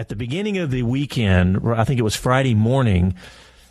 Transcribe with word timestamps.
At 0.00 0.08
the 0.08 0.16
beginning 0.16 0.56
of 0.56 0.70
the 0.70 0.82
weekend, 0.82 1.60
I 1.74 1.84
think 1.84 2.00
it 2.00 2.02
was 2.02 2.16
Friday 2.16 2.54
morning, 2.54 3.16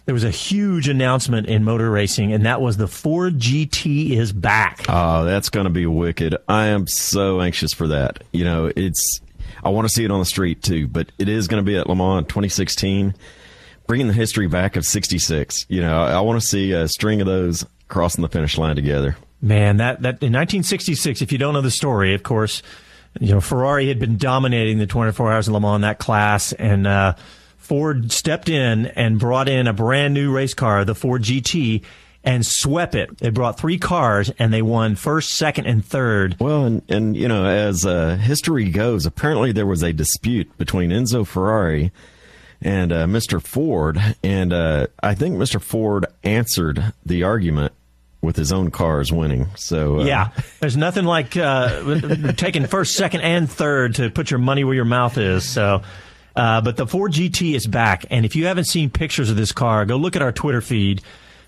there 0.06 0.14
was 0.14 0.24
a 0.24 0.30
huge 0.30 0.88
announcement 0.88 1.48
in 1.48 1.64
motor 1.64 1.90
racing, 1.90 2.34
and 2.34 2.46
that 2.46 2.62
was 2.62 2.78
the 2.78 2.88
Ford 2.88 3.40
GT 3.40 4.12
is 4.12 4.32
back. 4.32 4.86
Oh, 4.88 5.26
that's 5.26 5.50
going 5.50 5.64
to 5.64 5.72
be 5.72 5.88
wicked. 5.88 6.38
I 6.48 6.68
am 6.68 6.86
so 6.86 7.42
anxious 7.42 7.74
for 7.74 7.88
that. 7.88 8.24
You 8.32 8.44
know, 8.44 8.72
it's, 8.76 9.22
I 9.64 9.70
want 9.70 9.88
to 9.88 9.90
see 9.92 10.06
it 10.06 10.12
on 10.12 10.20
the 10.20 10.26
street 10.26 10.62
too, 10.62 10.88
but 10.88 11.12
it 11.18 11.30
is 11.30 11.48
going 11.48 11.66
to 11.66 11.68
be 11.68 11.76
at 11.76 11.90
Le 11.90 11.96
Mans 11.96 12.28
2016, 12.28 13.16
bringing 13.88 14.06
the 14.06 14.14
history 14.14 14.46
back 14.46 14.76
of 14.76 14.86
66. 14.86 15.66
You 15.68 15.82
know, 15.82 16.00
I 16.00 16.20
want 16.20 16.40
to 16.40 16.48
see 16.48 16.74
a 16.74 16.88
string 16.88 17.22
of 17.22 17.26
those 17.26 17.66
crossing 17.88 18.22
the 18.22 18.30
finish 18.30 18.56
line 18.56 18.76
together. 18.76 19.18
Man, 19.42 19.78
that, 19.78 20.04
that 20.04 20.22
in 20.22 20.32
1966, 20.32 21.24
if 21.24 21.32
you 21.32 21.40
don't 21.40 21.56
know 21.56 21.62
the 21.62 21.72
story, 21.72 22.14
of 22.14 22.22
course, 22.22 22.62
you 23.20 23.34
know, 23.34 23.42
Ferrari 23.42 23.88
had 23.88 24.00
been 24.00 24.18
dominating 24.18 24.78
the 24.78 24.88
24 24.88 25.32
hours 25.32 25.48
of 25.48 25.54
Le 25.54 25.60
Mans 25.60 25.76
in 25.76 25.82
that 25.82 26.00
class, 26.00 26.54
and 26.54 26.86
uh, 26.86 27.16
Ford 27.58 28.12
stepped 28.12 28.50
in 28.50 28.88
and 28.88 29.20
brought 29.20 29.50
in 29.50 29.68
a 29.68 29.74
brand 29.74 30.14
new 30.14 30.32
race 30.32 30.54
car, 30.54 30.86
the 30.86 30.96
Ford 30.96 31.24
GT, 31.24 31.84
and 32.24 32.46
swept 32.46 32.96
it. 32.96 33.18
They 33.18 33.30
brought 33.30 33.58
three 33.58 33.78
cars, 33.78 34.32
and 34.40 34.54
they 34.54 34.62
won 34.62 34.96
first, 34.96 35.36
second, 35.36 35.66
and 35.66 35.84
third. 35.84 36.36
Well, 36.40 36.66
and, 36.66 36.82
and 36.90 37.16
you 37.16 37.28
know, 37.28 37.46
as 37.46 37.86
uh, 37.86 38.16
history 38.18 38.70
goes, 38.70 39.06
apparently 39.06 39.52
there 39.52 39.66
was 39.66 39.84
a 39.84 39.94
dispute 39.94 40.56
between 40.58 40.92
Enzo 40.92 41.26
Ferrari 41.26 41.92
and 42.62 42.92
uh, 42.92 43.06
Mr. 43.06 43.42
Ford, 43.42 44.00
and 44.24 44.52
uh, 44.52 44.88
I 45.02 45.16
think 45.16 45.38
Mr. 45.38 45.62
Ford 45.62 46.06
answered 46.24 46.94
the 47.06 47.24
argument 47.24 47.74
with 48.22 48.36
his 48.36 48.52
own 48.52 48.72
cars 48.72 49.12
winning. 49.12 49.48
So 49.56 50.02
uh, 50.02 50.04
yeah, 50.04 50.32
there's 50.60 50.78
nothing 50.78 51.06
like 51.06 51.38
uh, 51.38 52.34
taking 52.38 52.66
first, 52.68 52.96
second, 52.96 53.22
and 53.22 53.50
third 53.50 53.96
to 53.96 54.10
put 54.10 54.32
your 54.32 54.40
money 54.40 54.64
where 54.64 54.76
your 54.76 54.86
mouth 54.86 55.18
is. 55.18 55.44
So. 55.44 55.82
Uh, 56.36 56.62
but 56.62 56.78
the 56.78 56.88
Ford 56.88 57.12
GT 57.12 57.54
is 57.54 57.68
back, 57.68 58.06
and 58.10 58.24
if 58.24 58.34
you 58.34 58.46
haven't 58.46 58.66
seen 58.66 58.90
pictures 58.90 59.30
of 59.30 59.36
this 59.36 59.52
car, 59.52 59.84
go 59.84 59.98
look 59.98 60.16
at 60.16 60.22
our 60.22 60.32
Twitter 60.32 60.62
feed 60.62 61.02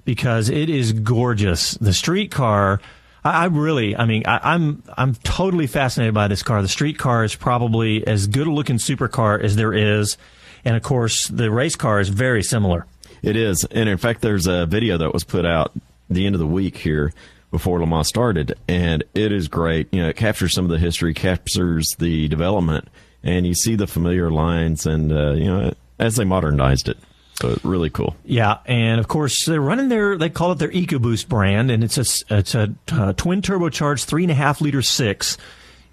because 0.04 0.50
it 0.50 0.70
is 0.70 0.92
gorgeous. 0.92 1.76
The 1.76 1.94
street 1.94 2.32
car, 2.32 2.82
I, 3.24 3.44
I 3.44 3.46
really, 3.46 3.96
I 3.96 4.06
mean, 4.06 4.24
I, 4.26 4.54
I'm 4.56 4.84
I'm 4.98 5.14
totally 5.16 5.68
fascinated 5.68 6.14
by 6.14 6.28
this 6.28 6.44
car. 6.44 6.62
The 6.62 6.68
street 6.68 6.98
car 6.98 7.24
is 7.24 7.36
probably 7.36 8.06
as 8.06 8.28
good 8.28 8.48
a 8.48 8.52
looking 8.52 8.78
supercar 8.78 9.42
as 9.42 9.56
there 9.56 9.72
is, 9.74 10.18
and 10.66 10.76
of 10.76 10.84
course, 10.84 11.28
the 11.28 11.52
race 11.52 11.76
car 11.76 12.00
is 12.02 12.10
very 12.10 12.44
similar. 12.44 12.86
It 13.22 13.36
is, 13.36 13.66
and 13.72 13.88
in 13.88 13.98
fact, 13.98 14.22
there's 14.22 14.48
a 14.48 14.66
video 14.66 14.98
that 14.98 15.14
was 15.14 15.24
put 15.24 15.46
out 15.46 15.72
the 16.14 16.26
end 16.26 16.36
of 16.36 16.40
the 16.40 16.48
week 16.48 16.78
here 16.78 17.14
before 17.52 17.80
Le 17.80 17.88
Mans 17.88 18.08
started, 18.08 18.58
and 18.68 19.04
it 19.14 19.32
is 19.32 19.48
great. 19.48 19.94
You 19.94 20.04
know, 20.04 20.10
it 20.10 20.16
captures 20.16 20.54
some 20.54 20.66
of 20.66 20.72
the 20.72 20.80
history, 20.80 21.14
captures 21.14 21.96
the 22.00 22.28
development, 22.28 22.88
and 23.24 23.46
you 23.46 23.54
see 23.54 23.76
the 23.76 23.88
familiar 23.88 24.32
lines, 24.32 24.86
and 24.86 25.12
uh, 25.12 25.32
you 25.32 25.46
know, 25.46 25.74
as 26.00 26.16
they 26.16 26.24
modernized 26.24 26.88
it. 26.88 26.98
So 27.42 27.58
really 27.64 27.90
cool. 27.90 28.16
Yeah, 28.24 28.60
and 28.66 29.00
of 29.00 29.08
course 29.08 29.46
they're 29.46 29.62
running 29.62 29.90
their 29.90 30.18
they 30.18 30.30
call 30.30 30.52
it 30.52 30.60
their 30.60 30.70
EcoBoost 30.70 31.28
brand, 31.28 31.72
and 31.72 31.84
it's 31.84 31.98
a 31.98 32.36
it's 32.36 32.56
a, 32.56 32.74
a 32.94 33.14
twin 33.14 33.42
turbocharged 33.42 34.06
three 34.06 34.24
and 34.24 34.32
a 34.32 34.36
half 34.36 34.62
liter 34.62 34.82
six. 34.82 35.38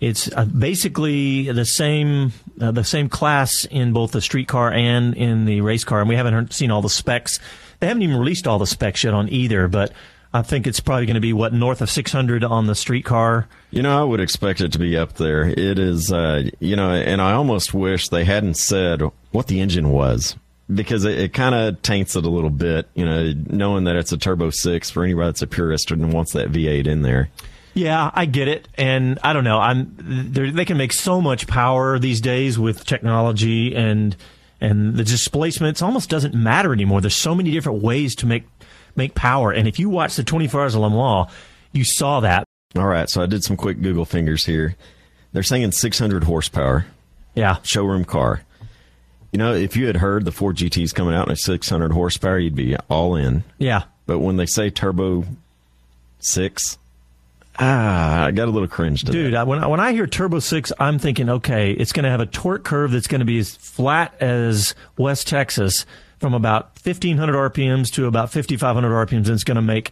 It's 0.00 0.30
uh, 0.32 0.44
basically 0.44 1.50
the 1.50 1.64
same 1.64 2.32
uh, 2.60 2.70
the 2.70 2.84
same 2.84 3.08
class 3.08 3.64
in 3.64 3.92
both 3.92 4.12
the 4.12 4.20
street 4.20 4.48
car 4.48 4.72
and 4.72 5.14
in 5.14 5.44
the 5.44 5.60
race 5.60 5.84
car, 5.84 6.00
and 6.00 6.08
we 6.08 6.14
haven't 6.14 6.34
heard, 6.34 6.52
seen 6.52 6.70
all 6.70 6.82
the 6.82 6.88
specs 6.88 7.40
they 7.80 7.86
haven't 7.86 8.02
even 8.02 8.16
released 8.16 8.46
all 8.46 8.58
the 8.58 8.66
specs 8.66 9.04
yet 9.04 9.14
on 9.14 9.28
either, 9.28 9.68
but 9.68 9.92
I 10.32 10.42
think 10.42 10.66
it's 10.66 10.80
probably 10.80 11.06
going 11.06 11.14
to 11.14 11.20
be 11.20 11.32
what 11.32 11.52
north 11.52 11.80
of 11.80 11.90
600 11.90 12.44
on 12.44 12.66
the 12.66 12.74
streetcar. 12.74 13.48
You 13.70 13.82
know, 13.82 13.98
I 13.98 14.04
would 14.04 14.20
expect 14.20 14.60
it 14.60 14.72
to 14.72 14.78
be 14.78 14.96
up 14.96 15.14
there. 15.14 15.44
It 15.44 15.78
is, 15.78 16.12
uh, 16.12 16.50
you 16.58 16.76
know, 16.76 16.90
and 16.90 17.22
I 17.22 17.32
almost 17.32 17.72
wish 17.72 18.08
they 18.08 18.24
hadn't 18.24 18.56
said 18.56 19.02
what 19.30 19.46
the 19.46 19.60
engine 19.60 19.90
was 19.90 20.36
because 20.72 21.04
it, 21.04 21.18
it 21.18 21.32
kind 21.32 21.54
of 21.54 21.80
taints 21.82 22.16
it 22.16 22.24
a 22.24 22.30
little 22.30 22.50
bit. 22.50 22.88
You 22.94 23.06
know, 23.06 23.32
knowing 23.46 23.84
that 23.84 23.96
it's 23.96 24.12
a 24.12 24.18
turbo 24.18 24.50
six 24.50 24.90
for 24.90 25.04
anybody 25.04 25.28
that's 25.28 25.42
a 25.42 25.46
purist 25.46 25.90
and 25.90 26.12
wants 26.12 26.32
that 26.32 26.52
V8 26.52 26.86
in 26.86 27.02
there. 27.02 27.30
Yeah, 27.78 28.10
I 28.12 28.26
get 28.26 28.48
it, 28.48 28.66
and 28.76 29.20
I 29.22 29.32
don't 29.32 29.44
know. 29.44 29.60
I'm 29.60 29.94
they 30.32 30.64
can 30.64 30.76
make 30.76 30.92
so 30.92 31.20
much 31.20 31.46
power 31.46 31.96
these 31.96 32.20
days 32.20 32.58
with 32.58 32.84
technology 32.84 33.72
and 33.72 34.16
and 34.60 34.96
the 34.96 35.04
displacements 35.04 35.80
almost 35.80 36.10
doesn't 36.10 36.34
matter 36.34 36.72
anymore. 36.72 37.00
There's 37.00 37.14
so 37.14 37.36
many 37.36 37.52
different 37.52 37.80
ways 37.80 38.16
to 38.16 38.26
make 38.26 38.42
make 38.96 39.14
power, 39.14 39.52
and 39.52 39.68
if 39.68 39.78
you 39.78 39.88
watch 39.88 40.16
the 40.16 40.24
24 40.24 40.60
Hours 40.60 40.74
of 40.74 40.80
Le 40.80 40.90
Mans, 40.90 41.30
you 41.70 41.84
saw 41.84 42.18
that. 42.18 42.42
All 42.74 42.86
right, 42.86 43.08
so 43.08 43.22
I 43.22 43.26
did 43.26 43.44
some 43.44 43.56
quick 43.56 43.80
Google 43.80 44.04
fingers 44.04 44.44
here. 44.44 44.74
They're 45.32 45.44
saying 45.44 45.70
600 45.70 46.24
horsepower. 46.24 46.86
Yeah, 47.36 47.58
showroom 47.62 48.04
car. 48.04 48.42
You 49.30 49.38
know, 49.38 49.54
if 49.54 49.76
you 49.76 49.86
had 49.86 49.98
heard 49.98 50.24
the 50.24 50.32
Ford 50.32 50.56
GTs 50.56 50.92
coming 50.92 51.14
out 51.14 51.30
at 51.30 51.38
600 51.38 51.92
horsepower, 51.92 52.40
you'd 52.40 52.56
be 52.56 52.74
all 52.90 53.14
in. 53.14 53.44
Yeah. 53.58 53.84
But 54.06 54.18
when 54.18 54.36
they 54.36 54.46
say 54.46 54.68
turbo 54.68 55.26
six, 56.18 56.76
Ah, 57.60 58.26
I 58.26 58.30
got 58.30 58.46
a 58.46 58.50
little 58.52 58.68
cringe 58.68 59.02
to 59.04 59.12
Dude, 59.12 59.34
when 59.46 59.64
I, 59.64 59.66
when 59.66 59.80
I 59.80 59.92
hear 59.92 60.06
Turbo 60.06 60.38
6, 60.38 60.72
I'm 60.78 60.98
thinking, 60.98 61.28
okay, 61.28 61.72
it's 61.72 61.92
going 61.92 62.04
to 62.04 62.10
have 62.10 62.20
a 62.20 62.26
torque 62.26 62.64
curve 62.64 62.92
that's 62.92 63.08
going 63.08 63.18
to 63.18 63.24
be 63.24 63.38
as 63.38 63.56
flat 63.56 64.14
as 64.20 64.76
West 64.96 65.26
Texas 65.26 65.84
from 66.20 66.34
about 66.34 66.78
1500 66.82 67.52
RPMs 67.52 67.92
to 67.94 68.06
about 68.06 68.30
5500 68.30 69.08
RPMs, 69.08 69.26
and 69.26 69.30
it's 69.30 69.44
going 69.44 69.56
to 69.56 69.62
make 69.62 69.90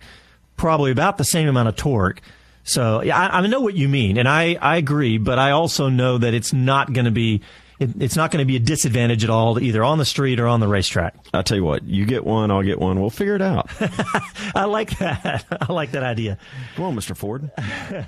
probably 0.56 0.92
about 0.92 1.18
the 1.18 1.24
same 1.24 1.48
amount 1.48 1.68
of 1.68 1.76
torque. 1.76 2.20
So, 2.62 3.02
yeah, 3.02 3.18
I, 3.18 3.38
I 3.38 3.46
know 3.46 3.60
what 3.60 3.74
you 3.74 3.88
mean, 3.88 4.16
and 4.16 4.28
I, 4.28 4.56
I 4.60 4.76
agree, 4.76 5.18
but 5.18 5.38
I 5.38 5.50
also 5.50 5.88
know 5.88 6.18
that 6.18 6.34
it's 6.34 6.52
not 6.52 6.92
going 6.92 7.04
to 7.04 7.10
be 7.10 7.42
it, 7.78 7.90
it's 8.00 8.16
not 8.16 8.30
going 8.30 8.40
to 8.42 8.46
be 8.46 8.56
a 8.56 8.60
disadvantage 8.60 9.24
at 9.24 9.30
all, 9.30 9.60
either 9.60 9.84
on 9.84 9.98
the 9.98 10.04
street 10.04 10.40
or 10.40 10.46
on 10.46 10.60
the 10.60 10.68
racetrack. 10.68 11.14
I'll 11.34 11.42
tell 11.42 11.56
you 11.56 11.64
what, 11.64 11.84
you 11.84 12.06
get 12.06 12.24
one, 12.24 12.50
I'll 12.50 12.62
get 12.62 12.78
one. 12.78 13.00
We'll 13.00 13.10
figure 13.10 13.34
it 13.34 13.42
out. 13.42 13.70
I 14.54 14.64
like 14.64 14.98
that. 14.98 15.44
I 15.68 15.72
like 15.72 15.92
that 15.92 16.02
idea. 16.02 16.38
Come 16.74 16.84
on, 16.86 16.96
Mr. 16.96 17.16
Ford. 17.16 17.50